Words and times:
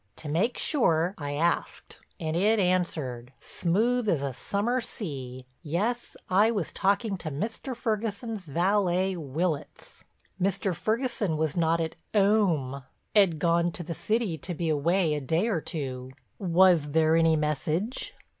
To 0.15 0.27
make 0.29 0.57
sure 0.57 1.13
I 1.19 1.33
asked, 1.35 1.99
and 2.19 2.35
it 2.35 2.57
answered, 2.57 3.33
smooth 3.39 4.09
as 4.09 4.23
a 4.23 4.33
summer 4.33 4.81
sea—yes, 4.81 6.17
I 6.27 6.49
was 6.49 6.73
talking 6.73 7.17
to 7.17 7.29
Mr. 7.29 7.75
Ferguson's 7.75 8.47
valet, 8.47 9.15
Willitts. 9.15 10.03
Mr. 10.41 10.73
Ferguson 10.73 11.37
was 11.37 11.55
not 11.55 11.79
at 11.79 11.93
'ome, 12.15 12.81
'ed 13.13 13.37
gone 13.39 13.71
to 13.73 13.83
the 13.83 13.93
city 13.93 14.39
to 14.39 14.55
be 14.55 14.69
away 14.69 15.13
a 15.13 15.21
day 15.21 15.47
or 15.47 15.61
two. 15.61 16.09
Was 16.39 16.93
there 16.93 17.15
any 17.15 17.35
message? 17.35 18.15